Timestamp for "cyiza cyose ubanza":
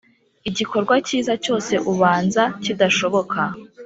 1.07-2.43